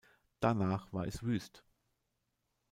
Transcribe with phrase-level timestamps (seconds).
[0.39, 1.63] Danach war es wüst.